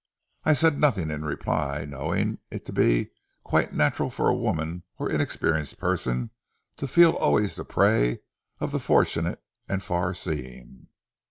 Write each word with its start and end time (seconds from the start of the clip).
I 0.45 0.53
said 0.53 0.79
nothing 0.79 1.11
in 1.11 1.23
reply, 1.23 1.85
knowing 1.85 2.39
it 2.49 2.65
to 2.65 2.73
be 2.73 3.11
quite 3.43 3.71
natural 3.71 4.09
for 4.09 4.29
a 4.29 4.33
woman 4.35 4.81
or 4.97 5.11
inexperienced 5.11 5.77
person 5.77 6.31
to 6.77 6.87
feel 6.87 7.11
always 7.13 7.53
the 7.55 7.63
prey 7.65 8.21
of 8.59 8.71
the 8.71 8.79
fortunate 8.79 9.43
and 9.69 9.83
far 9.83 10.15
seeing. 10.15 10.87